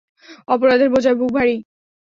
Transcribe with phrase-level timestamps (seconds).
[0.47, 1.55] অপরাধের বোঝায় বুক ভারী।